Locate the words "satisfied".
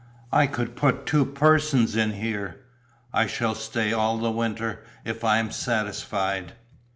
5.51-6.53